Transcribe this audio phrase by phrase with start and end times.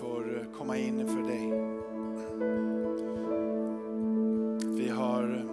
[0.00, 1.50] får komma in för dig.
[4.76, 5.44] Vi har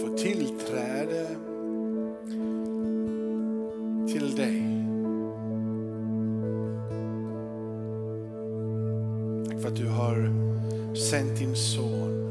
[0.00, 1.26] fått tillträde
[4.08, 4.62] till dig.
[9.48, 10.30] Tack för att du har
[10.94, 12.22] sänt din son.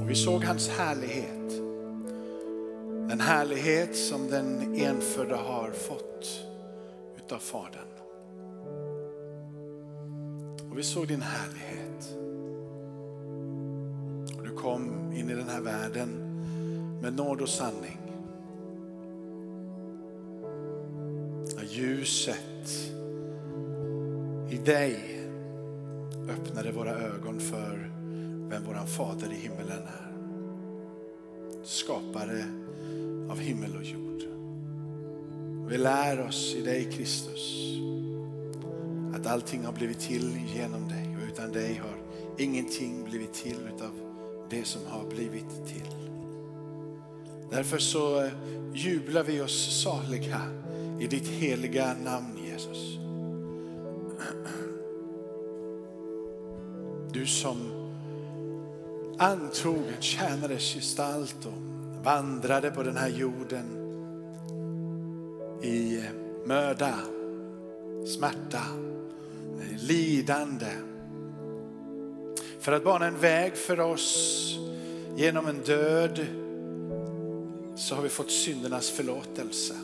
[0.00, 1.62] Och vi såg hans härlighet.
[3.08, 6.47] Den härlighet som den enfödda har fått
[7.28, 7.88] utav Fadern.
[10.70, 12.16] Och vi såg din härlighet.
[14.36, 16.08] Och du kom in i den här världen
[17.02, 17.98] med nåd och sanning.
[21.68, 22.68] Ljuset
[24.50, 25.20] i dig
[26.28, 27.90] öppnade våra ögon för
[28.50, 30.12] vem våran Fader i himmelen är.
[31.64, 32.44] Skapare
[33.30, 34.07] av himmel och jord.
[35.68, 37.64] Vi lär oss i dig Kristus
[39.14, 41.96] att allting har blivit till genom dig och utan dig har
[42.38, 43.90] ingenting blivit till utav
[44.50, 45.94] det som har blivit till.
[47.50, 48.32] Därför så eh,
[48.74, 50.40] jublar vi oss saliga
[51.00, 52.98] i ditt heliga namn Jesus.
[57.12, 57.56] Du som
[59.18, 63.77] antog en tjänares gestalt och vandrade på den här jorden
[65.62, 66.04] i eh,
[66.46, 66.94] möda,
[68.06, 68.62] smärta,
[69.60, 70.70] eh, lidande.
[72.60, 74.58] För att bana en väg för oss
[75.16, 76.26] genom en död
[77.76, 79.74] så har vi fått syndernas förlåtelse.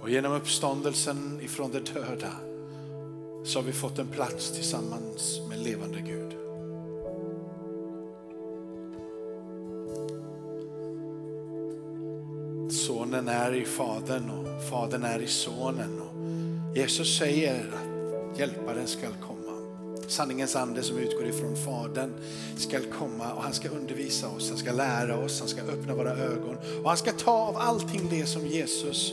[0.00, 2.32] Och genom uppståndelsen ifrån de döda
[3.44, 6.45] så har vi fått en plats tillsammans med levande Gud.
[12.86, 16.00] Sonen är i Fadern och Fadern är i Sonen.
[16.00, 19.58] Och Jesus säger att Hjälparen skall komma.
[20.08, 22.12] Sanningens ande som utgår ifrån Fadern
[22.56, 26.10] skall komma och han ska undervisa oss, han ska lära oss, han ska öppna våra
[26.10, 29.12] ögon och han ska ta av allting det som Jesus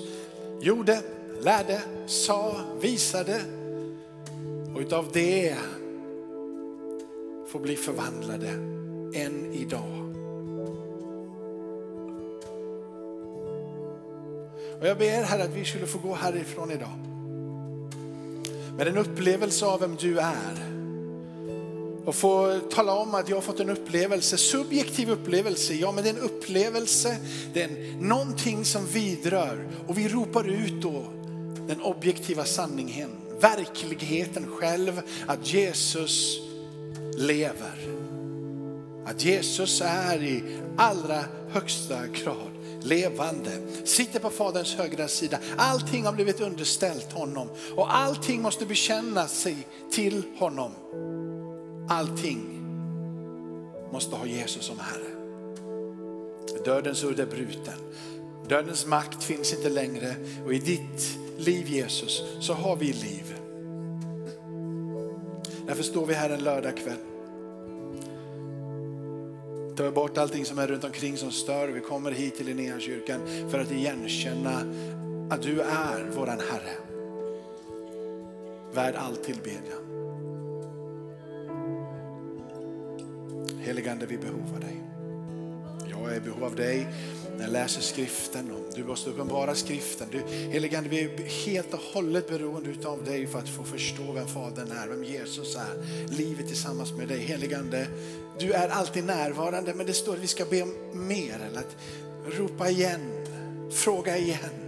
[0.62, 1.02] gjorde,
[1.42, 3.42] lärde, sa, visade
[4.76, 5.56] och utav det
[7.48, 8.50] får bli förvandlade
[9.16, 10.03] än idag.
[14.84, 16.94] Och jag ber Herre att vi skulle få gå härifrån idag
[18.78, 20.70] med en upplevelse av vem du är.
[22.06, 26.10] Och få tala om att jag har fått en upplevelse, subjektiv upplevelse, ja men det
[26.10, 27.18] är en upplevelse,
[27.54, 31.04] det är någonting som vidrör och vi ropar ut då
[31.68, 36.40] den objektiva sanningen, verkligheten själv, att Jesus
[37.18, 37.88] lever.
[39.06, 40.44] Att Jesus är i
[40.78, 42.53] allra högsta grad
[42.84, 43.52] levande,
[43.84, 45.38] sitter på Faderns högra sida.
[45.58, 49.58] Allting har blivit underställt honom och allting måste bekänna sig
[49.92, 50.72] till honom.
[51.90, 52.60] Allting
[53.92, 55.14] måste ha Jesus som Herre.
[56.66, 57.80] Dödens udd är bruten.
[58.48, 60.16] Dödens makt finns inte längre
[60.46, 63.36] och i ditt liv Jesus så har vi liv.
[65.68, 67.13] Därför står vi här en lördagkväll.
[69.76, 71.68] Tar bort allting som är runt omkring som stör.
[71.68, 74.60] Vi kommer hit till Linnéakyrkan för att igenkänna
[75.30, 76.74] att du är våran Herre.
[78.74, 79.84] Värd all tillbedjan.
[83.60, 84.84] Heligande, vi behöver dig.
[85.90, 86.88] Jag är i behov av dig
[87.38, 88.52] när jag läser skriften.
[88.52, 90.08] Och du måste uppenbara skriften.
[90.12, 94.28] Du, heligande, vi är helt och hållet beroende av dig för att få förstå vem
[94.28, 95.84] Fadern är, vem Jesus är.
[96.18, 97.20] Livet tillsammans med dig.
[97.20, 97.88] Heligande,
[98.40, 101.40] du är alltid närvarande men det står att vi ska be om mer.
[101.50, 101.76] Eller att
[102.40, 103.02] ropa igen,
[103.72, 104.64] fråga igen.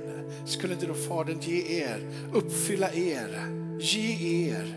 [0.46, 3.48] Skulle inte då Fadern ge er, uppfylla er,
[3.80, 4.76] ge er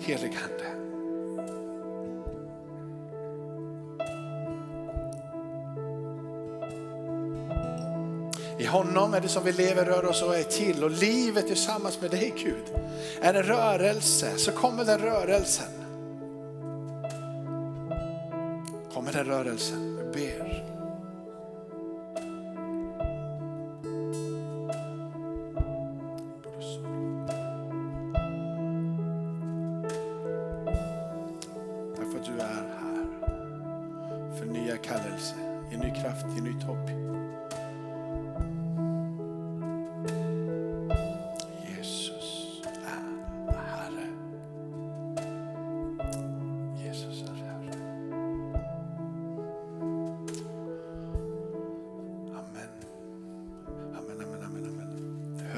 [0.00, 0.73] heligande.
[8.74, 10.84] Honom är det som vi lever, rör oss och är till.
[10.84, 12.64] Och livet tillsammans med dig Gud
[13.20, 14.32] är en rörelse.
[14.36, 15.66] Så kommer den rörelsen.
[18.94, 19.96] Kommer den rörelsen.
[19.96, 20.53] Vi ber.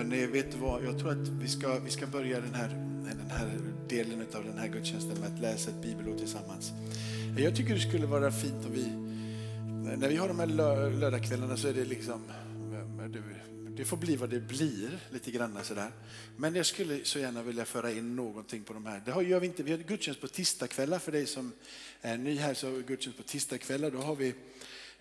[0.09, 2.69] Men eh, vet du vad, jag tror att vi ska, vi ska börja den här,
[3.05, 6.73] den här delen av den här gudstjänsten med att läsa ett bibelord tillsammans.
[7.39, 8.87] Jag tycker det skulle vara fint om vi,
[9.97, 10.47] när vi har de här
[10.91, 12.23] lördagskvällarna så är det liksom,
[12.73, 13.11] eh,
[13.77, 15.91] det får bli vad det blir lite grann sådär.
[16.37, 19.03] Men jag skulle så gärna vilja föra in någonting på de här.
[19.07, 21.53] Det gör vi inte, vi har gudstjänst på tisdagskvällar för dig som
[22.01, 23.91] är ny här så har vi gudstjänst på tisdagskvällar.
[23.91, 24.35] Då har vi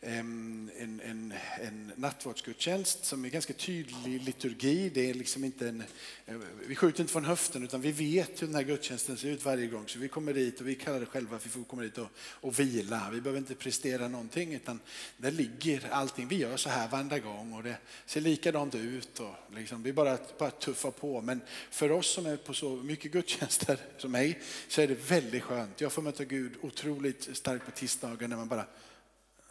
[0.01, 4.89] Ehm, en, en, en nattvardsgudstjänst som är ganska tydlig liturgi.
[4.89, 5.83] Det är liksom inte en,
[6.25, 6.35] eh,
[6.67, 9.67] vi skjuter inte från höften utan vi vet hur den här gudstjänsten ser ut varje
[9.67, 9.87] gång.
[9.87, 12.07] Så vi kommer dit och vi kallar det själva att vi får komma dit och,
[12.17, 13.09] och vila.
[13.11, 14.79] Vi behöver inte prestera någonting utan
[15.17, 16.27] där ligger allting.
[16.27, 19.19] Vi gör så här varenda gång och det ser likadant ut.
[19.19, 21.21] Och liksom, vi bara, bara tuffar på.
[21.21, 25.43] Men för oss som är på så mycket gudstjänster som mig så är det väldigt
[25.43, 25.81] skönt.
[25.81, 28.65] Jag får möta Gud otroligt starkt på tisdagar när man bara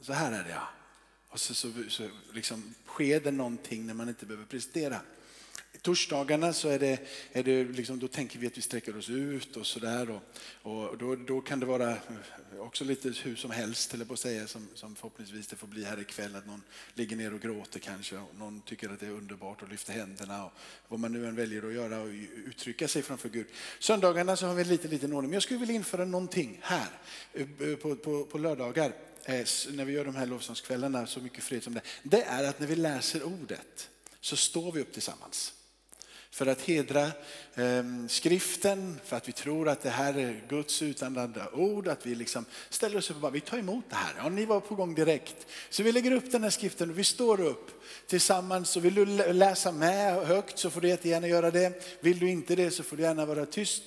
[0.05, 0.69] så här är det ja.
[1.29, 5.01] Och så, så, så liksom sker det någonting när man inte behöver prestera.
[5.83, 7.01] Torsdagarna så är det,
[7.33, 10.11] är det liksom, då tänker vi att vi sträcker oss ut och sådär.
[10.11, 10.23] Och,
[10.63, 11.97] och då, då kan det vara
[12.59, 15.85] också lite hur som helst, eller på att säga, som, som förhoppningsvis det får bli
[15.85, 16.37] här ikväll.
[16.37, 16.63] Att någon
[16.95, 20.45] ligger ner och gråter kanske, och någon tycker att det är underbart och lyfter händerna.
[20.45, 20.53] Och
[20.89, 22.09] vad man nu än väljer att göra och
[22.47, 23.47] uttrycka sig framför Gud.
[23.79, 26.89] Söndagarna så har vi lite liten ordning, men jag skulle vilja införa någonting här
[27.33, 28.93] eh, på, på, på lördagar
[29.27, 32.61] Eh, när vi gör de här lovsångskvällarna, så mycket fred som det, det är att
[32.61, 33.89] när vi läser ordet
[34.21, 35.53] så står vi upp tillsammans.
[36.31, 37.03] För att hedra
[37.55, 42.15] eh, skriften, för att vi tror att det här är Guds utandade ord, att vi
[42.15, 44.15] liksom ställer oss upp och bara, vi tar emot det här.
[44.17, 45.47] Ja, ni var på gång direkt.
[45.71, 48.77] Så vi lägger upp den här skriften och vi står upp tillsammans.
[48.77, 51.85] Och vill du läsa med högt så får du jättegärna göra det.
[52.01, 53.83] Vill du inte det så får du gärna vara tyst.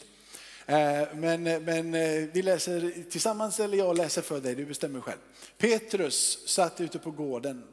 [0.69, 5.01] Eh, men, eh, men eh, vi läser tillsammans eller jag läser för dig, du bestämmer
[5.01, 5.19] själv.
[5.57, 7.63] Petrus satt ute på gården.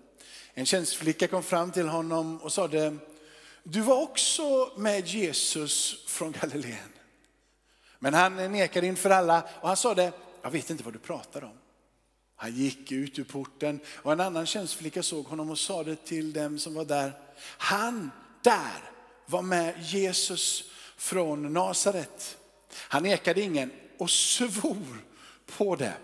[0.52, 2.96] En tjänstflicka kom fram till honom och sade,
[3.62, 6.92] du var också med Jesus från Galileen.
[7.98, 10.12] Men han nekade inför alla och han sade,
[10.42, 11.58] jag vet inte vad du pratar om.
[12.36, 16.58] Han gick ut ur porten och en annan tjänstflicka såg honom och sade till dem
[16.58, 17.12] som var där,
[17.58, 18.10] han
[18.42, 18.90] där
[19.26, 20.64] var med Jesus
[20.96, 22.38] från Nasaret.
[22.76, 25.04] Han nekade ingen och svor
[25.46, 25.94] på det.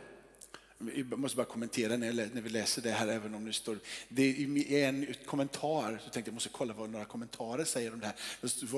[0.94, 3.78] Jag måste bara kommentera när vi läser det här, även om det står,
[4.08, 4.22] det
[4.68, 8.16] är en kommentar, så tänkte jag måste kolla vad några kommentarer säger om det här.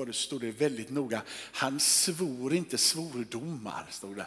[0.05, 4.25] Då stod det väldigt noga, han svor inte svordomar, stod det.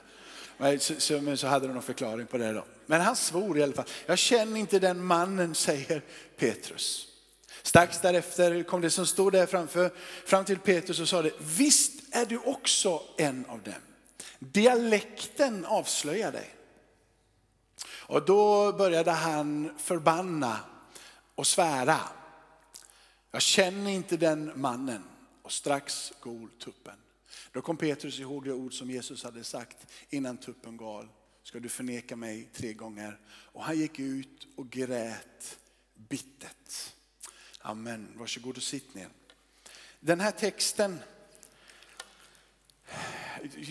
[0.58, 2.64] Men så, så, men så hade de någon förklaring på det då.
[2.86, 3.88] Men han svor i alla fall.
[4.06, 6.02] Jag känner inte den mannen, säger
[6.36, 7.08] Petrus.
[7.66, 9.90] Strax därefter kom det som stod där framför,
[10.24, 13.74] fram till Petrus och sa det, visst är du också en av dem.
[14.38, 16.54] Dialekten avslöjar dig.
[17.86, 20.58] Och då började han förbanna
[21.34, 22.00] och svära.
[23.30, 25.02] Jag känner inte den mannen.
[25.42, 26.96] Och strax gol tuppen.
[27.52, 31.08] Då kom Petrus ihåg det ord som Jesus hade sagt innan tuppen gal.
[31.42, 33.20] Ska du förneka mig tre gånger?
[33.28, 35.58] Och han gick ut och grät
[35.94, 36.95] bittet.
[37.66, 38.08] Amen.
[38.14, 39.08] Varsågod och sitt ner.
[40.00, 40.98] Den här texten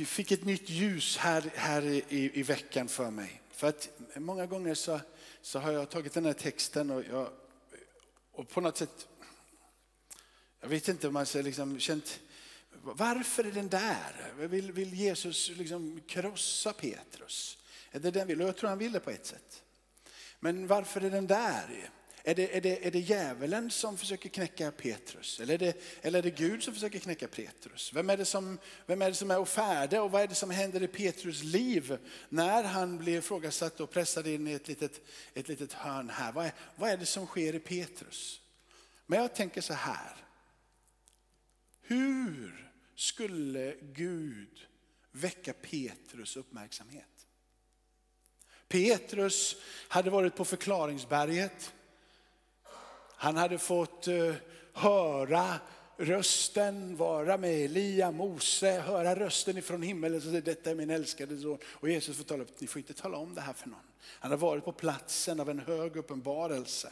[0.05, 3.41] fick ett nytt ljus här, här i, i veckan för mig.
[3.51, 4.99] För att många gånger så,
[5.41, 7.29] så har jag tagit den här texten och, jag,
[8.31, 9.07] och på något sätt,
[10.59, 12.19] jag vet inte om man har liksom känt,
[12.71, 14.33] varför är den där?
[14.37, 17.57] Vill, vill Jesus liksom krossa Petrus?
[17.91, 18.41] Är det den vill?
[18.41, 19.63] Och jag tror han ville på ett sätt.
[20.39, 21.89] Men varför är den där?
[22.27, 25.39] Är det, är, det, är det djävulen som försöker knäcka Petrus?
[25.39, 27.93] Eller är, det, eller är det Gud som försöker knäcka Petrus?
[27.93, 30.49] Vem är det som, vem är, det som är färde och vad är det som
[30.49, 31.97] händer i Petrus liv
[32.29, 35.01] när han blir ifrågasatt och pressad in i ett litet,
[35.33, 36.31] ett litet hörn här?
[36.31, 38.41] Vad är, vad är det som sker i Petrus?
[39.05, 40.15] Men jag tänker så här.
[41.81, 44.67] Hur skulle Gud
[45.11, 47.27] väcka Petrus uppmärksamhet?
[48.67, 49.55] Petrus
[49.87, 51.73] hade varit på förklaringsberget.
[53.17, 54.33] Han hade fått eh,
[54.73, 55.59] höra
[55.97, 60.21] rösten, vara med Elia, Mose, höra rösten ifrån himmelen.
[60.21, 61.57] Så detta är min älskade son.
[61.65, 63.79] Och Jesus får tala upp, ni får inte tala om det här för någon.
[64.19, 66.89] Han har varit på platsen av en hög uppenbarelse.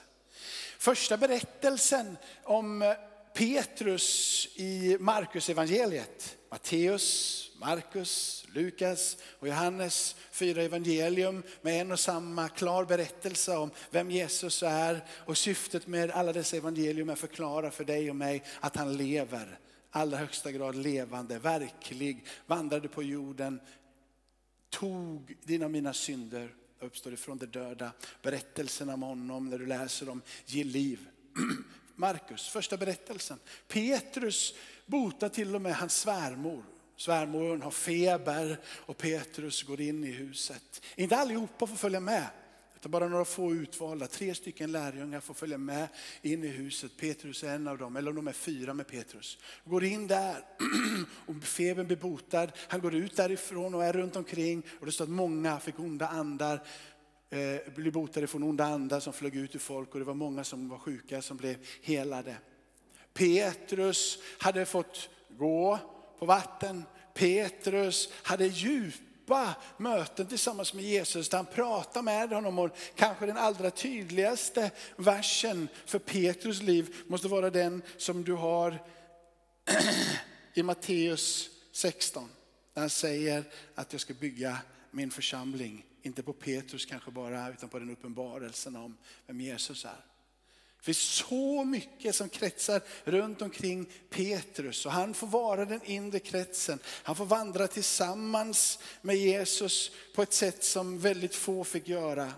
[0.77, 2.93] Första berättelsen om eh,
[3.33, 6.37] Petrus i Markus evangeliet.
[6.49, 14.11] Matteus, Markus, Lukas och Johannes fyra evangelium med en och samma klar berättelse om vem
[14.11, 15.05] Jesus är.
[15.25, 18.97] Och syftet med alla dessa evangelium är att förklara för dig och mig att han
[18.97, 19.59] lever.
[19.91, 23.59] Allra högsta grad levande, verklig, vandrade på jorden,
[24.69, 27.91] tog dina och mina synder, uppstod ifrån de döda.
[28.21, 30.99] Berättelserna om honom när du läser dem, ger liv.
[31.95, 33.39] Markus, första berättelsen.
[33.67, 34.53] Petrus
[34.85, 36.63] botar till och med hans svärmor.
[36.95, 40.81] Svärmoren har feber och Petrus går in i huset.
[40.95, 42.27] Inte allihopa får följa med.
[42.83, 45.87] Utan bara några få utvalda, tre stycken lärjungar får följa med
[46.21, 46.97] in i huset.
[46.97, 49.37] Petrus är en av dem, eller om de är fyra med Petrus.
[49.65, 50.37] Går in där
[51.25, 52.51] och febern blir botad.
[52.67, 56.07] Han går ut därifrån och är runt omkring och det står att många fick onda
[56.07, 56.63] andar
[57.33, 60.43] eh, blev botade från onda andar som flög ut ur folk och det var många
[60.43, 62.35] som var sjuka som blev helade.
[63.13, 65.79] Petrus hade fått gå
[66.19, 66.83] på vatten.
[67.13, 72.59] Petrus hade djupa möten tillsammans med Jesus där han pratar med honom.
[72.59, 78.83] Och kanske den allra tydligaste versen för Petrus liv måste vara den som du har
[80.53, 82.29] i Matteus 16.
[82.73, 83.43] Där han säger
[83.75, 84.57] att jag ska bygga
[84.91, 90.05] min församling, inte på Petrus kanske bara, utan på den uppenbarelsen om vem Jesus är.
[90.77, 96.19] Det finns så mycket som kretsar runt omkring Petrus och han får vara den inre
[96.19, 96.79] kretsen.
[96.85, 102.33] Han får vandra tillsammans med Jesus på ett sätt som väldigt få fick göra.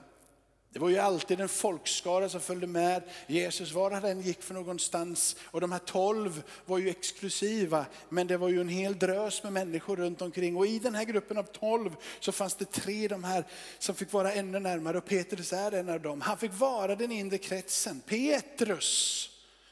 [0.75, 4.53] Det var ju alltid en folkskara som följde med Jesus var han än gick för
[4.53, 5.36] någonstans.
[5.41, 9.53] Och de här tolv var ju exklusiva, men det var ju en hel drös med
[9.53, 10.58] människor runt omkring.
[10.58, 13.46] Och i den här gruppen av tolv så fanns det tre de här
[13.79, 16.22] som fick vara ännu närmare och Petrus är en av dem.
[16.22, 18.01] Han fick vara den inre kretsen.
[18.01, 19.29] Petrus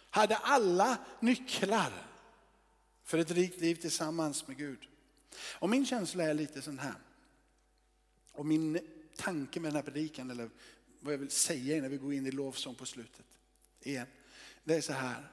[0.10, 1.91] hade alla nycklar
[3.05, 4.79] för ett rikt liv tillsammans med Gud.
[5.53, 6.95] Och min känsla är lite sån här.
[8.31, 8.79] Och min
[9.17, 10.50] tanke med den här predikan, eller
[11.03, 13.25] vad jag vill säga innan vi går in i lovsång på slutet.
[13.81, 14.07] Igen.
[14.63, 15.31] Det är så här.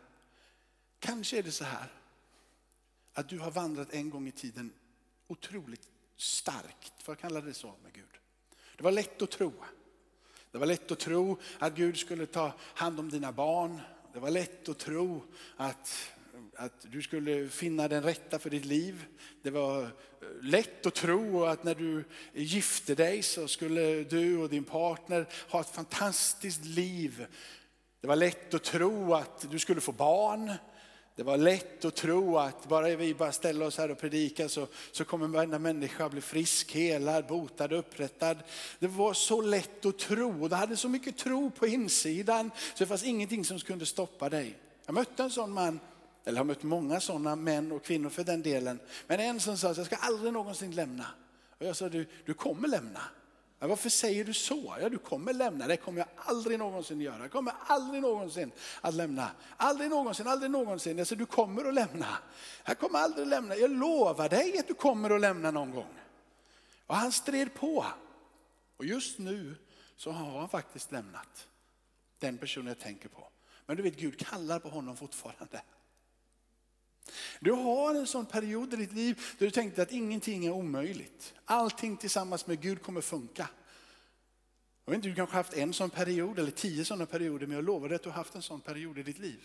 [0.98, 1.92] Kanske är det så här
[3.12, 4.72] att du har vandrat en gång i tiden
[5.26, 8.04] otroligt starkt, för jag kallar det så med Gud.
[8.76, 9.52] Det var lätt att tro.
[10.50, 13.80] Det var lätt att tro att Gud skulle ta hand om dina barn.
[14.12, 15.22] Det var lätt att tro
[15.56, 16.12] att
[16.56, 19.06] att du skulle finna den rätta för ditt liv.
[19.42, 19.88] Det var eh,
[20.42, 25.60] lätt att tro att när du gifte dig så skulle du och din partner ha
[25.60, 27.26] ett fantastiskt liv.
[28.00, 30.52] Det var lätt att tro att du skulle få barn.
[31.16, 34.66] Det var lätt att tro att bara vi bara ställer oss här och predikar så,
[34.92, 38.38] så kommer varenda människa bli frisk, helad, botad, upprättad.
[38.78, 40.48] Det var så lätt att tro.
[40.48, 44.56] Du hade så mycket tro på insidan så det fanns ingenting som kunde stoppa dig.
[44.86, 45.80] Jag mötte en sån man
[46.24, 48.80] eller har mött många sådana män och kvinnor för den delen.
[49.06, 51.06] Men en som sa att jag ska aldrig någonsin lämna.
[51.58, 53.00] Och jag sa, du, du kommer lämna.
[53.58, 54.76] Ja, varför säger du så?
[54.80, 55.66] Ja, du kommer lämna.
[55.66, 57.18] Det kommer jag aldrig någonsin göra.
[57.18, 59.30] Jag kommer aldrig någonsin att lämna.
[59.56, 60.98] Aldrig någonsin, aldrig någonsin.
[60.98, 62.18] Jag sa, du kommer att lämna.
[62.64, 63.56] Jag kommer aldrig att lämna.
[63.56, 65.94] Jag lovar dig att du kommer att lämna någon gång.
[66.86, 67.86] Och han stred på.
[68.76, 69.54] Och just nu
[69.96, 71.48] så har han faktiskt lämnat
[72.18, 73.28] den personen jag tänker på.
[73.66, 75.62] Men du vet, Gud kallar på honom fortfarande.
[77.40, 81.34] Du har en sån period i ditt liv där du tänkte att ingenting är omöjligt.
[81.44, 83.48] Allting tillsammans med Gud kommer funka.
[84.84, 87.64] Jag vet inte, du kanske haft en sån period eller tio sådana perioder, men jag
[87.64, 89.40] lovar dig att du har haft en sån period i ditt liv.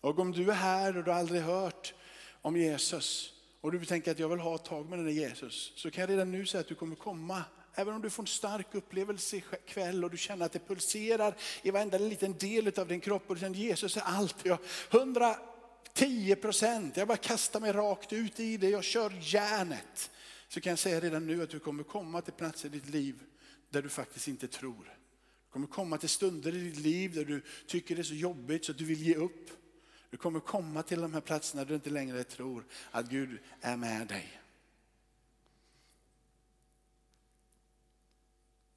[0.00, 1.94] Och om du är här och du har aldrig hört
[2.42, 5.72] om Jesus och du tänker att jag vill ha ett tag med den där Jesus,
[5.76, 7.44] så kan jag redan nu säga att du kommer komma
[7.78, 11.70] Även om du får en stark upplevelse ikväll och du känner att det pulserar i
[11.70, 14.36] varenda liten del av din kropp och du känner att Jesus är allt.
[14.42, 14.58] Jag,
[15.98, 20.10] 10 procent, jag bara kastar mig rakt ut i det, jag kör järnet.
[20.48, 23.22] Så kan jag säga redan nu att du kommer komma till platser i ditt liv
[23.70, 24.98] där du faktiskt inte tror.
[25.46, 28.64] Du kommer komma till stunder i ditt liv där du tycker det är så jobbigt
[28.64, 29.50] så att du vill ge upp.
[30.10, 33.76] Du kommer komma till de här platserna där du inte längre tror att Gud är
[33.76, 34.40] med dig.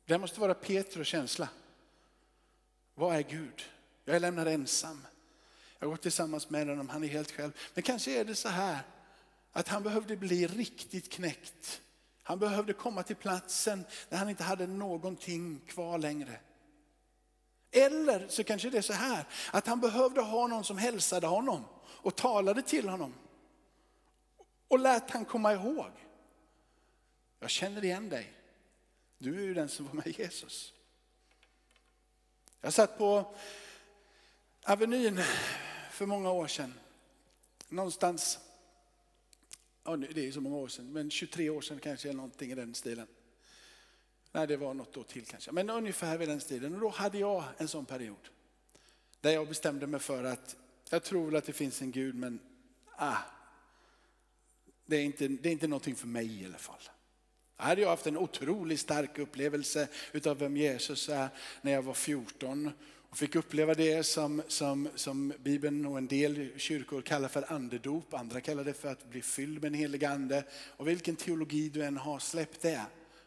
[0.06, 1.50] Det måste vara Petrus känsla.
[2.96, 3.62] Vad är Gud?
[4.06, 5.02] Jag är lämnad ensam.
[5.82, 7.52] Jag har gått tillsammans med honom, han är helt själv.
[7.74, 8.80] Men kanske är det så här
[9.52, 11.82] att han behövde bli riktigt knäckt.
[12.24, 16.40] Han behövde komma till platsen där han inte hade någonting kvar längre.
[17.72, 21.66] Eller så kanske det är så här att han behövde ha någon som hälsade honom
[21.84, 23.14] och talade till honom.
[24.68, 25.92] Och lät han komma ihåg.
[27.40, 28.34] Jag känner igen dig.
[29.18, 30.74] Du är ju den som var med Jesus.
[32.62, 33.36] Jag satt på
[34.64, 35.22] Avenyn
[35.92, 36.74] för många år sedan.
[37.70, 38.40] Någonstans,
[39.84, 42.52] ja det är ju så många år sedan, men 23 år sedan kanske eller någonting
[42.52, 43.08] i den stilen.
[44.32, 46.74] Nej, det var något år till kanske, men ungefär vid den stilen.
[46.76, 48.30] Och då hade jag en sån period.
[49.22, 50.56] Där jag bestämde mig för att
[50.90, 52.40] jag tror väl att det finns en Gud, men
[52.96, 53.18] ah,
[54.86, 56.82] det är inte, det är inte någonting för mig i alla fall.
[57.58, 61.30] Jag hade haft en otroligt stark upplevelse utav vem Jesus är
[61.62, 62.72] när jag var 14
[63.12, 68.14] hon fick uppleva det som, som, som Bibeln och en del kyrkor kallar för andedop.
[68.14, 70.44] Andra kallar det för att bli fylld med en helig ande.
[70.78, 72.82] Och vilken teologi du än har, släpp det.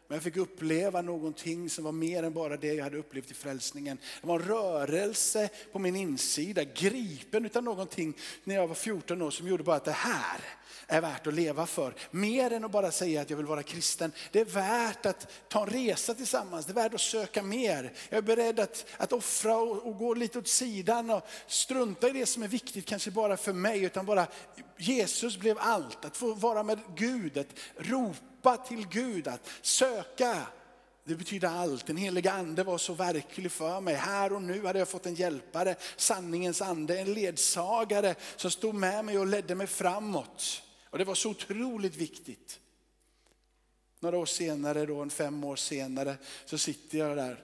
[0.07, 3.33] Men jag fick uppleva någonting som var mer än bara det jag hade upplevt i
[3.33, 3.97] frälsningen.
[4.21, 9.31] Det var en rörelse på min insida, gripen utav någonting när jag var 14 år
[9.31, 10.41] som gjorde bara att det här
[10.87, 11.95] är värt att leva för.
[12.11, 14.11] Mer än att bara säga att jag vill vara kristen.
[14.31, 17.93] Det är värt att ta en resa tillsammans, det är värt att söka mer.
[18.09, 22.11] Jag är beredd att, att offra och, och gå lite åt sidan och strunta i
[22.11, 24.27] det som är viktigt, kanske bara för mig, utan bara
[24.77, 26.05] Jesus blev allt.
[26.05, 28.19] Att få vara med Gud, att ropa
[28.53, 30.47] till Gud, att söka.
[31.03, 31.85] Det betyder allt.
[31.85, 33.95] Den heliga ande var så verklig för mig.
[33.95, 39.05] Här och nu hade jag fått en hjälpare, sanningens ande, en ledsagare som stod med
[39.05, 40.61] mig och ledde mig framåt.
[40.89, 42.59] Och det var så otroligt viktigt.
[43.99, 47.43] Några år senare, då, en fem år senare, så sitter jag där.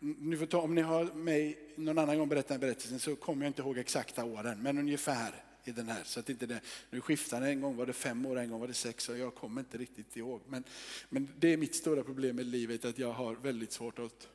[0.00, 3.50] Ni får ta, om ni har mig någon annan gång berättat berättelsen så kommer jag
[3.50, 6.04] inte ihåg exakta åren, men ungefär i den här.
[6.04, 8.60] Så att inte det, nu skiftar det, en gång var det fem år, en gång
[8.60, 10.42] var det sex år, jag kommer inte riktigt ihåg.
[10.46, 10.64] Men,
[11.08, 14.28] men det är mitt stora problem i livet, att jag har väldigt svårt att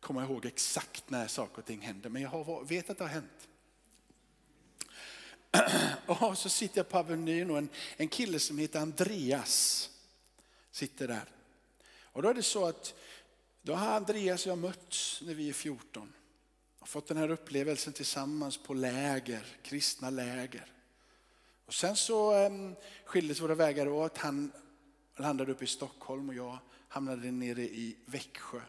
[0.00, 2.10] komma ihåg exakt när saker och ting händer.
[2.10, 3.48] Men jag har, vet att det har hänt.
[6.06, 9.90] Och så sitter jag på Avenyn och en, en kille som heter Andreas
[10.70, 11.24] sitter där.
[12.02, 12.94] Och då är det så att
[13.62, 16.12] då har Andreas och jag mötts när vi är 14.
[16.82, 20.66] Och fått den här upplevelsen tillsammans på läger, kristna läger.
[21.66, 22.74] Och sen så um,
[23.04, 24.18] skildes våra vägar åt.
[24.18, 24.52] Han
[25.16, 26.58] landade uppe i Stockholm och jag
[26.88, 28.60] hamnade nere i Växjö.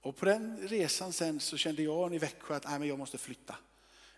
[0.00, 3.18] Och på den resan sen så kände jag i Växjö att nej, men jag måste
[3.18, 3.56] flytta.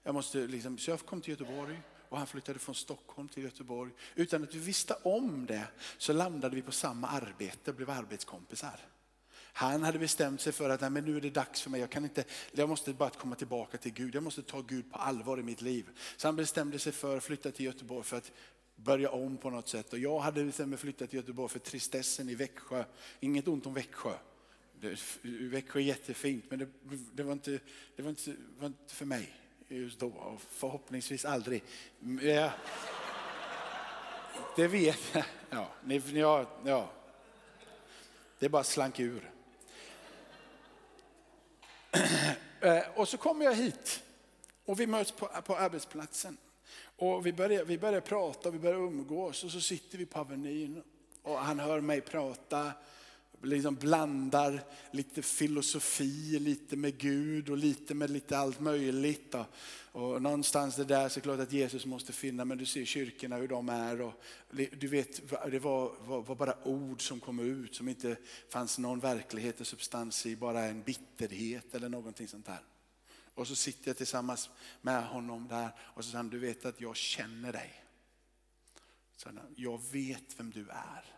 [0.03, 3.93] Jag måste liksom, så jag kom till Göteborg och han flyttade från Stockholm till Göteborg.
[4.15, 5.67] Utan att vi visste om det
[5.99, 8.81] så landade vi på samma arbete och blev arbetskompisar.
[9.53, 11.91] Han hade bestämt sig för att nej, men nu är det dags för mig, jag,
[11.91, 15.41] kan inte, jag måste bara komma tillbaka till Gud, jag måste ta Gud på allvar
[15.41, 15.89] i mitt liv.
[16.17, 18.33] Så han bestämde sig för att flytta till Göteborg för att
[18.77, 19.93] börja om på något sätt.
[19.93, 22.85] Och jag hade bestämt mig för att flytta till Göteborg för tristessen i Växjö.
[23.21, 24.13] Inget ont om Växjö.
[25.23, 26.69] Växjö är jättefint men det,
[27.13, 27.61] det, var, inte,
[27.97, 29.35] det, var, inte, var inte för mig
[29.69, 31.63] just då och förhoppningsvis aldrig.
[32.03, 32.53] Mm, ja,
[34.57, 35.25] det vet jag.
[35.51, 35.69] Ja,
[36.13, 36.91] ja, ja.
[38.39, 39.31] Det bara slank ur.
[42.61, 44.03] Eh, och så kommer jag hit
[44.65, 46.37] och vi möts på, på arbetsplatsen.
[46.97, 50.83] Och vi börjar, vi börjar prata, vi börjar umgås och så sitter vi på Avenyn
[51.23, 52.73] och han hör mig prata
[53.43, 59.35] liksom blandar lite filosofi, lite med Gud och lite med lite allt möjligt.
[59.35, 59.47] Och,
[59.93, 62.85] och någonstans det där så är det klart att Jesus måste finna, men du ser
[62.85, 64.01] kyrkorna hur de är.
[64.01, 68.17] Och, du vet, det var, var, var, bara ord som kom ut som inte
[68.49, 72.61] fanns någon verklighet och substans i, bara en bitterhet eller någonting sånt där.
[73.35, 74.51] Och så sitter jag tillsammans
[74.83, 77.85] med honom där och så säger han, du vet att jag känner dig.
[79.17, 81.18] Så jag vet vem du är.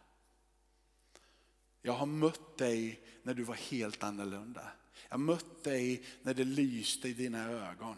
[1.83, 4.73] Jag har mött dig när du var helt annorlunda.
[5.09, 7.97] Jag har mött dig när det lyste i dina ögon.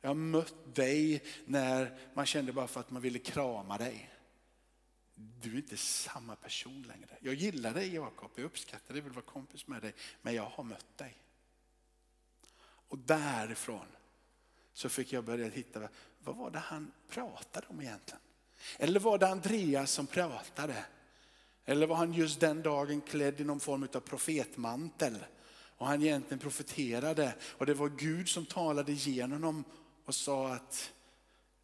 [0.00, 4.10] Jag har mött dig när man kände bara för att man ville krama dig.
[5.14, 7.18] Du är inte samma person längre.
[7.20, 9.94] Jag gillar dig Jakob, jag uppskattar dig, vill vara kompis med dig.
[10.22, 11.16] Men jag har mött dig.
[12.62, 13.86] Och därifrån
[14.72, 18.20] så fick jag börja hitta, vad var det han pratade om egentligen?
[18.78, 20.84] Eller var det Andreas som pratade?
[21.64, 25.18] Eller var han just den dagen klädd i någon form av profetmantel?
[25.76, 29.64] Och han egentligen profeterade och det var Gud som talade genom honom
[30.04, 30.92] och sa att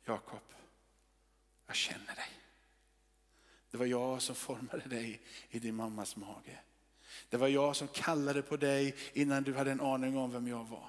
[0.05, 0.41] Jakob,
[1.67, 2.31] jag känner dig.
[3.71, 6.59] Det var jag som formade dig i din mammas mage.
[7.29, 10.65] Det var jag som kallade på dig innan du hade en aning om vem jag
[10.65, 10.89] var.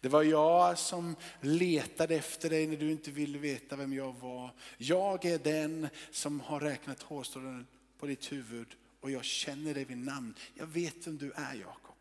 [0.00, 4.50] Det var jag som letade efter dig när du inte ville veta vem jag var.
[4.76, 7.66] Jag är den som har räknat hårstrån
[7.98, 10.34] på ditt huvud och jag känner dig vid namn.
[10.54, 11.96] Jag vet vem du är Jakob.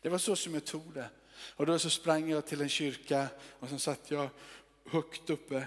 [0.00, 1.10] Det var så som jag tog det.
[1.38, 4.28] Och då så sprang jag till en kyrka och så satt jag
[4.84, 5.66] högt uppe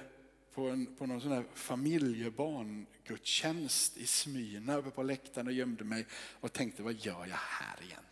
[0.54, 6.06] på, en, på någon sån här familjebarngudstjänst i Smyrna uppe på läktaren och gömde mig
[6.14, 8.06] och tänkte vad gör jag här egentligen?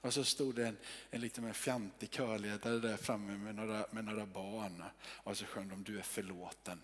[0.00, 0.76] Och så stod det en,
[1.10, 5.68] en lite mer fjantig körledare där framme med några, med några barn och så sjöng
[5.68, 6.78] de du är förlåten.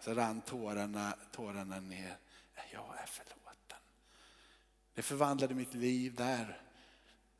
[0.00, 2.16] Så rann tårarna, tårarna ner
[2.72, 3.78] jag är förlåten.
[4.94, 6.60] Det förvandlade mitt liv där.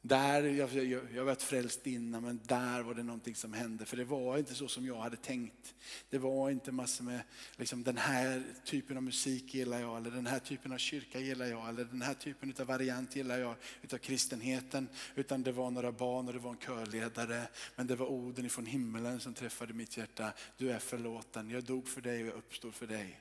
[0.03, 3.85] Där, jag, jag, jag varit frälst innan men där var det någonting som hände.
[3.85, 5.75] För det var inte så som jag hade tänkt.
[6.11, 7.21] Det var inte massor med,
[7.57, 11.47] liksom, den här typen av musik gillar jag, eller den här typen av kyrka gillar
[11.47, 14.89] jag, eller den här typen av variant gillar jag utav kristenheten.
[15.15, 17.49] Utan det var några barn och det var en körledare.
[17.77, 20.33] Men det var orden ifrån himmelen som träffade mitt hjärta.
[20.57, 23.21] Du är förlåten, jag dog för dig och jag uppstod för dig.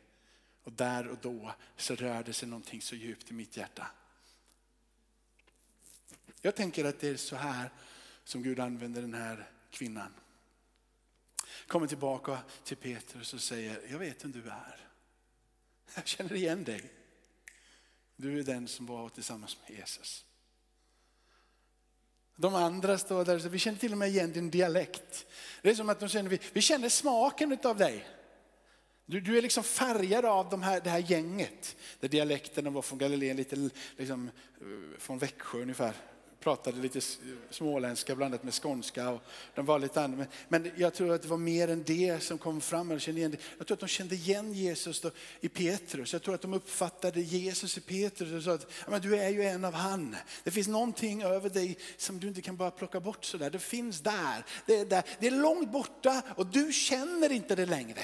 [0.69, 3.87] Och där och då så rörde sig någonting så djupt i mitt hjärta.
[6.41, 7.71] Jag tänker att det är så här
[8.23, 10.13] som Gud använder den här kvinnan.
[11.67, 14.87] Kommer tillbaka till Petrus och säger, jag vet vem du är.
[15.95, 16.91] Jag känner igen dig.
[18.15, 20.25] Du är den som var tillsammans med Jesus.
[22.35, 25.25] De andra står där och säger, vi känner till och med igen din dialekt.
[25.61, 28.18] Det är som att de känner, vi, vi känner smaken av dig.
[29.09, 31.75] Du, du är liksom färgad av de här, det här gänget.
[31.99, 35.93] Där dialekten var från Galileen, lite liksom, eh, från Växjö ungefär
[36.39, 37.01] pratade lite
[37.49, 39.09] småländska blandat med skånska.
[39.09, 39.21] Och
[39.55, 40.25] de var lite andra.
[40.47, 42.91] Men jag tror att det var mer än det som kom fram.
[42.91, 43.37] Jag, kände igen det.
[43.57, 45.05] jag tror att de kände igen Jesus
[45.41, 46.13] i Petrus.
[46.13, 49.43] Jag tror att de uppfattade Jesus i Petrus och sa att men du är ju
[49.43, 50.15] en av han.
[50.43, 53.49] Det finns någonting över dig som du inte kan bara plocka bort sådär.
[53.49, 54.45] Det finns där.
[54.65, 55.03] Det är, där.
[55.19, 58.01] det är långt borta och du känner inte det längre.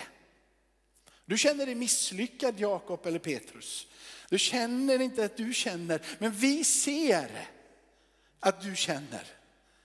[1.26, 3.88] Du känner dig misslyckad Jakob eller Petrus.
[4.30, 7.48] Du känner inte att du känner, men vi ser
[8.40, 9.28] att du känner.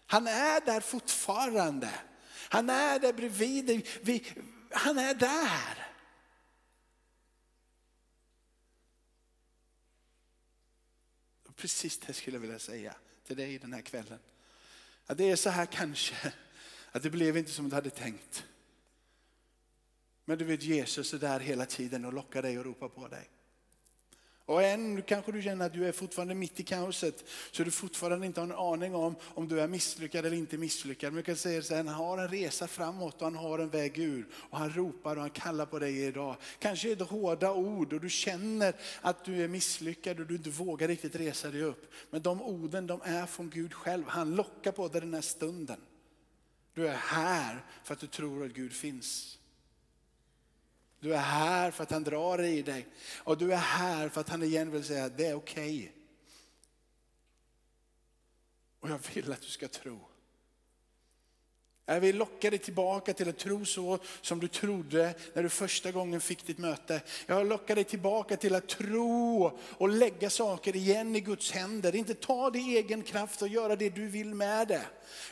[0.07, 1.91] Han är där fortfarande.
[2.49, 3.87] Han är där bredvid dig.
[4.03, 4.25] Vi,
[4.71, 5.87] han är där.
[11.57, 12.95] Precis det skulle jag vilja säga
[13.27, 14.19] till dig den här kvällen.
[15.07, 16.33] Att det är så här kanske,
[16.93, 18.45] att det blev inte som du hade tänkt.
[20.31, 23.31] Men du vet Jesus är där hela tiden och lockar dig och ropar på dig.
[24.45, 28.27] Och än kanske du känner att du är fortfarande mitt i kaoset, så du fortfarande
[28.27, 31.13] inte har en aning om om du är misslyckad eller inte misslyckad.
[31.13, 33.69] Men jag kan säga så här, han har en resa framåt och han har en
[33.69, 34.29] väg ur.
[34.35, 36.37] Och han ropar och han kallar på dig idag.
[36.59, 40.51] Kanske är det hårda ord och du känner att du är misslyckad och du inte
[40.51, 41.93] vågar riktigt resa dig upp.
[42.11, 44.05] Men de orden de är från Gud själv.
[44.07, 45.81] Han lockar på dig den här stunden.
[46.75, 49.40] Du är här för att du tror att Gud finns.
[51.01, 52.87] Du är här för att han drar i dig.
[53.19, 55.79] Och du är här för att han igen vill säga att det är okej.
[55.79, 55.91] Okay.
[58.81, 60.10] Och jag vill att du ska tro.
[61.91, 65.49] Äh, jag vill locka dig tillbaka till att tro så som du trodde när du
[65.49, 67.01] första gången fick ditt möte.
[67.27, 71.95] Jag lockar dig tillbaka till att tro och lägga saker igen i Guds händer.
[71.95, 74.83] Inte ta din egen kraft och göra det du vill med det.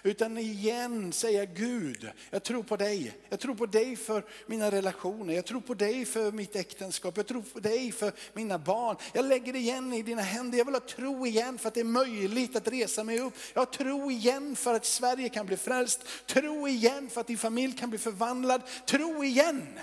[0.02, 3.12] Utan igen säga Gud, jag tror på dig.
[3.28, 5.34] Jag tror på dig för mina relationer.
[5.34, 7.16] Jag tror på dig för mitt äktenskap.
[7.16, 8.96] Jag tror på dig för mina barn.
[9.12, 10.58] Jag lägger det igen i dina händer.
[10.58, 13.34] Jag vill ha tro igen för att det är möjligt att resa mig upp.
[13.54, 16.04] Jag har tro igen för att Sverige kan bli frälst.
[16.26, 18.62] Tro Tro igen för att din familj kan bli förvandlad.
[18.86, 19.80] Tro igen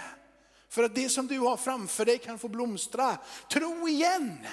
[0.69, 3.17] för att det som du har framför dig kan få blomstra.
[3.51, 4.47] Tro igen.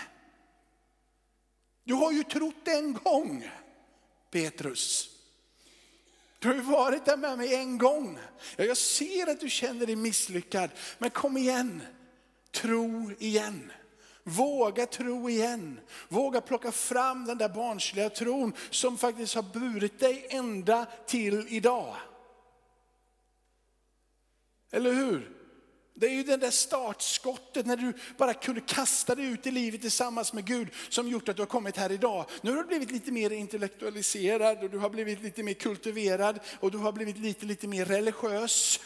[1.84, 3.50] Du har ju trott en gång,
[4.30, 5.10] Petrus.
[6.38, 8.18] Du har ju varit där med mig en gång.
[8.56, 11.82] Jag ser att du känner dig misslyckad, men kom igen.
[12.50, 13.72] Tro igen.
[14.24, 15.80] Våga tro igen.
[16.08, 21.96] Våga plocka fram den där barnsliga tron som faktiskt har burit dig ända till idag.
[24.72, 25.38] Eller hur?
[25.94, 29.80] Det är ju det där startskottet när du bara kunde kasta dig ut i livet
[29.80, 32.26] tillsammans med Gud som gjort att du har kommit här idag.
[32.40, 36.70] Nu har du blivit lite mer intellektualiserad och du har blivit lite mer kultiverad och
[36.70, 38.80] du har blivit lite, lite mer religiös.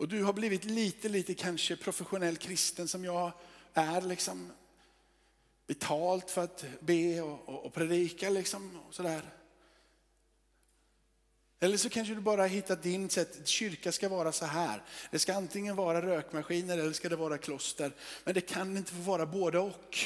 [0.00, 3.32] Och du har blivit lite, lite kanske professionell kristen som jag
[3.74, 4.00] är.
[4.00, 4.52] Liksom
[5.66, 8.80] betalt för att be och, och, och predika liksom.
[8.88, 9.22] Och sådär.
[11.60, 14.82] Eller så kanske du bara har hittat din sätt, kyrka ska vara så här.
[15.10, 17.92] Det ska antingen vara rökmaskiner eller ska det vara kloster.
[18.24, 19.98] Men det kan inte få vara både och.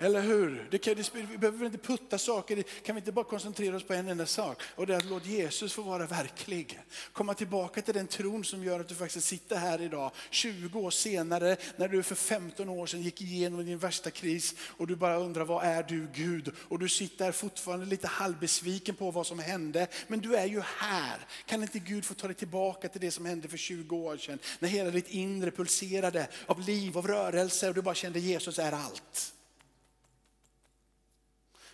[0.00, 0.68] Eller hur?
[0.70, 3.92] Det kan, det, vi behöver inte putta saker, kan vi inte bara koncentrera oss på
[3.92, 4.62] en enda sak?
[4.74, 6.80] Och det är att låt Jesus få vara verklig.
[7.12, 10.90] Komma tillbaka till den tron som gör att du faktiskt sitter här idag, 20 år
[10.90, 15.16] senare, när du för 15 år sedan gick igenom din värsta kris och du bara
[15.16, 16.52] undrar, vad är du Gud?
[16.68, 21.26] Och du sitter fortfarande lite halvbesviken på vad som hände, men du är ju här.
[21.46, 24.38] Kan inte Gud få ta dig tillbaka till det som hände för 20 år sedan?
[24.58, 28.72] När hela ditt inre pulserade av liv, av rörelse och du bara kände Jesus är
[28.72, 29.34] allt.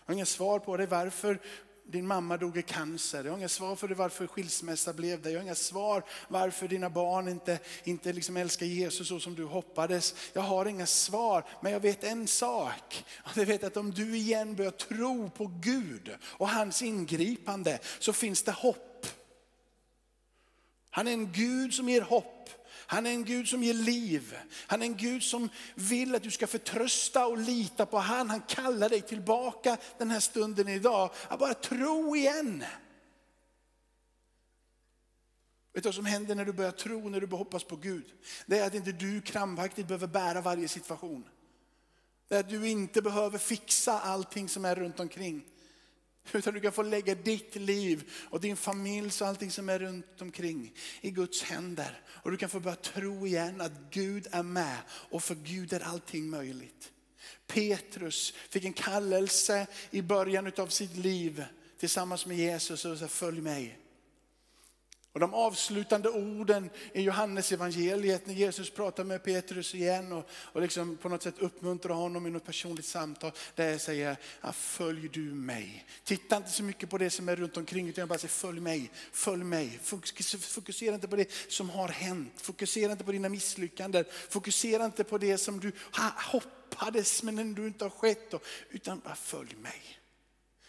[0.05, 0.87] Jag har inga svar på det.
[0.87, 1.41] Varför
[1.87, 3.25] din mamma dog i cancer.
[3.25, 5.31] Jag har inga svar för varför skilsmässa blev det.
[5.31, 9.45] Jag har inga svar varför dina barn inte, inte liksom älskar Jesus så som du
[9.45, 10.15] hoppades.
[10.33, 13.05] Jag har inga svar, men jag vet en sak.
[13.37, 18.43] Jag vet att om du igen börjar tro på Gud och hans ingripande så finns
[18.43, 19.07] det hopp.
[20.91, 22.51] Han är en Gud som ger hopp.
[22.95, 24.37] Han är en Gud som ger liv.
[24.67, 28.31] Han är en Gud som vill att du ska förtrösta och lita på han.
[28.31, 31.11] Han kallar dig tillbaka den här stunden idag.
[31.29, 32.65] Att bara tro igen.
[35.73, 38.05] Vet du vad som händer när du börjar tro, när du börjar hoppas på Gud?
[38.47, 41.29] Det är att inte du krampaktigt behöver bära varje situation.
[42.29, 45.45] Det är att du inte behöver fixa allting som är runt omkring.
[46.33, 50.21] Utan du kan få lägga ditt liv och din familj och allting som är runt
[50.21, 52.01] omkring i Guds händer.
[52.07, 55.81] Och du kan få börja tro igen att Gud är med och för Gud är
[55.81, 56.93] allting möjligt.
[57.47, 61.45] Petrus fick en kallelse i början av sitt liv
[61.79, 63.84] tillsammans med Jesus och sa följ mig.
[65.15, 70.61] Och de avslutande orden i Johannes evangeliet när Jesus pratar med Petrus igen och, och
[70.61, 73.33] liksom på något sätt uppmuntrar honom i något personligt samtal.
[73.55, 74.17] Där jag säger,
[74.53, 75.87] följ du mig.
[76.05, 78.61] Titta inte så mycket på det som är runt omkring utan jag bara säger följ
[78.61, 79.81] mig, följ mig.
[80.41, 82.41] Fokusera inte på det som har hänt.
[82.41, 84.05] Fokusera inte på dina misslyckanden.
[84.29, 85.73] Fokusera inte på det som du
[86.33, 88.35] hoppades men ändå inte har skett.
[88.71, 89.99] Utan bara följ mig.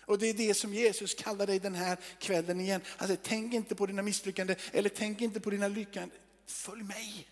[0.05, 2.81] Och det är det som Jesus kallar dig den här kvällen igen.
[2.85, 6.17] Han säger, tänk inte på dina misslyckanden eller tänk inte på dina lyckanden.
[6.45, 7.29] Följ mig.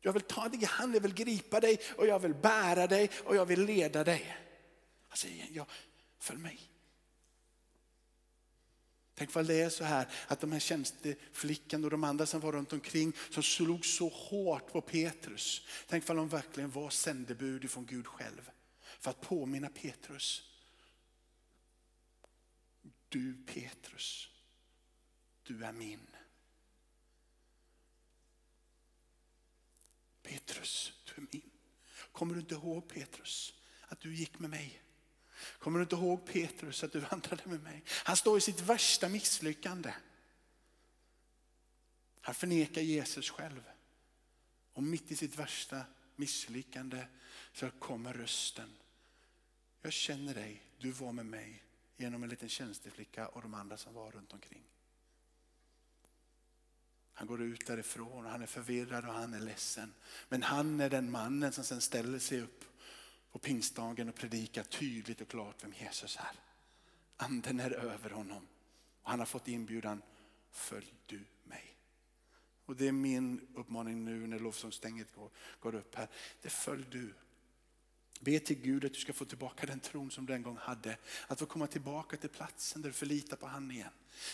[0.00, 3.10] Jag vill ta dig i hand, jag vill gripa dig och jag vill bära dig
[3.24, 4.36] och jag vill leda dig.
[5.08, 5.66] Han säger ja,
[6.18, 6.60] följ mig.
[9.14, 12.52] Tänk vad det är så här att de här tjänsteflickan och de andra som var
[12.52, 15.66] runt omkring som slog så hårt på Petrus.
[15.86, 18.50] Tänk vad de verkligen var sändebud ifrån Gud själv.
[19.00, 20.51] För att påminna Petrus
[23.12, 24.28] du Petrus,
[25.42, 26.06] du är min.
[30.22, 31.50] Petrus, du är min.
[32.12, 33.54] Kommer du inte ihåg Petrus,
[33.88, 34.82] att du gick med mig?
[35.58, 37.82] Kommer du inte ihåg Petrus, att du vandrade med mig?
[37.88, 39.94] Han står i sitt värsta misslyckande.
[42.20, 43.62] Han förnekar Jesus själv.
[44.72, 45.84] Och mitt i sitt värsta
[46.16, 47.06] misslyckande
[47.52, 48.76] så kommer rösten.
[49.82, 51.62] Jag känner dig, du var med mig
[52.02, 54.62] genom en liten tjänsteflicka och de andra som var runt omkring.
[57.12, 59.94] Han går ut därifrån och han är förvirrad och han är ledsen.
[60.28, 62.64] Men han är den mannen som sen ställer sig upp
[63.30, 66.40] på pingstdagen och predikar tydligt och klart vem Jesus är.
[67.16, 68.46] Anden är över honom
[69.02, 70.02] och han har fått inbjudan,
[70.50, 71.76] följ du mig.
[72.64, 76.08] Och det är min uppmaning nu när lovsångsstänget går, går upp här.
[76.42, 77.14] Det följ du
[78.24, 80.96] Be till Gud att du ska få tillbaka den tron som du en gång hade.
[81.26, 83.88] Att få komma tillbaka till platsen där du förlitar på han igen.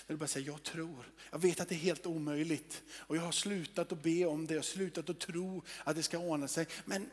[0.07, 1.13] Där du bara säger, jag tror.
[1.31, 2.83] Jag vet att det är helt omöjligt.
[2.97, 6.03] Och jag har slutat att be om det, jag har slutat att tro att det
[6.03, 6.67] ska ordna sig.
[6.85, 7.11] Men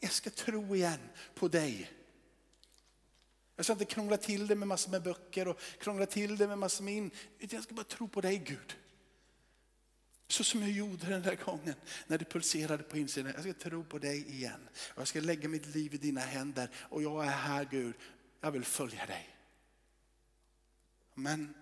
[0.00, 1.00] jag ska tro igen
[1.34, 1.90] på dig.
[3.56, 6.58] Jag ska inte krångla till det med massor med böcker och krångla till det med
[6.58, 7.10] massor med in.
[7.38, 8.76] Jag ska bara tro på dig Gud.
[10.32, 11.74] Så som jag gjorde den där gången
[12.06, 13.32] när det pulserade på insidan.
[13.34, 14.68] Jag ska tro på dig igen.
[14.96, 17.94] Jag ska lägga mitt liv i dina händer och jag är här Gud.
[18.40, 19.36] Jag vill följa dig.
[21.14, 21.54] Men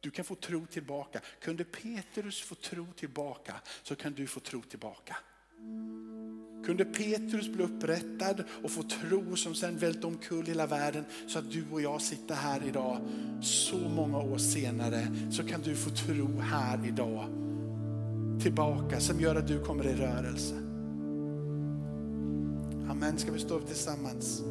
[0.00, 1.20] du kan få tro tillbaka.
[1.40, 5.16] Kunde Petrus få tro tillbaka så kan du få tro tillbaka.
[6.68, 11.50] Kunde Petrus bli upprättad och få tro som sen välte omkull hela världen så att
[11.50, 12.98] du och jag sitter här idag
[13.40, 17.24] så många år senare så kan du få tro här idag
[18.40, 20.54] tillbaka som gör att du kommer i rörelse.
[22.90, 24.42] Amen, ska vi stå upp tillsammans?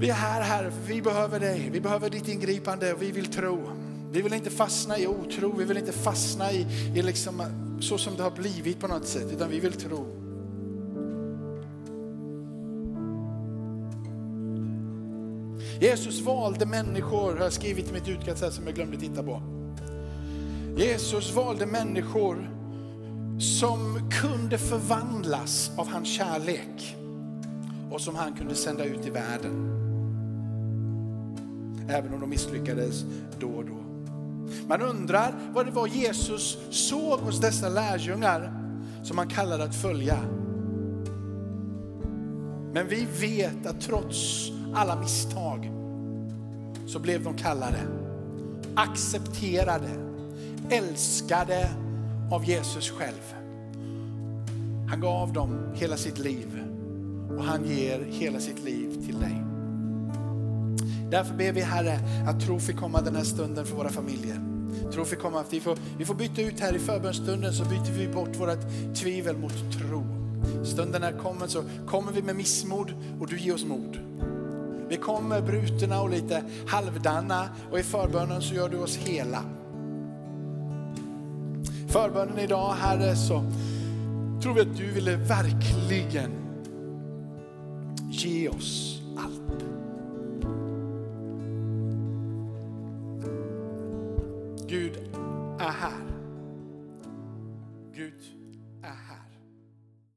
[0.00, 3.70] Vi är här Herre, vi behöver dig, vi behöver ditt ingripande och vi vill tro.
[4.12, 8.16] Vi vill inte fastna i otro, vi vill inte fastna i, i liksom så som
[8.16, 10.06] det har blivit på något sätt, utan vi vill tro.
[15.80, 19.42] Jesus valde människor, har jag skrivit i mitt utkast här som jag glömde titta på.
[20.76, 22.50] Jesus valde människor
[23.38, 26.96] som kunde förvandlas av hans kärlek
[27.90, 29.70] och som han kunde sända ut i världen.
[31.88, 33.04] Även om de misslyckades
[33.38, 33.83] då och då.
[34.68, 38.52] Man undrar vad det var Jesus såg hos dessa lärjungar
[39.02, 40.18] som han kallade att följa.
[42.72, 45.70] Men vi vet att trots alla misstag
[46.86, 47.80] så blev de kallade,
[48.74, 49.90] accepterade,
[50.70, 51.68] älskade
[52.32, 53.34] av Jesus själv.
[54.88, 56.64] Han gav dem hela sitt liv
[57.36, 59.53] och han ger hela sitt liv till dig.
[61.14, 64.40] Därför ber vi Herre att tro får komma den här stunden för våra familjer.
[64.92, 68.08] Tro får komma, vi får, vi får byta ut här i förbönstunden så byter vi
[68.08, 70.04] bort vårt tvivel mot tro.
[70.64, 73.98] Stunden är kommen så kommer vi med missmod och du ger oss mod.
[74.88, 79.42] Vi kommer brutna och lite halvdana och i förbönen så gör du oss hela.
[81.88, 83.44] Förbönen idag Herre så
[84.42, 86.30] tror vi att du ville verkligen
[88.10, 89.73] ge oss allt.
[95.64, 95.92] Gud är här.
[97.94, 98.43] Gud är här.